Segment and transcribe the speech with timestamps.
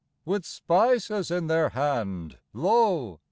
[0.25, 3.19] With spices in their hand, Lo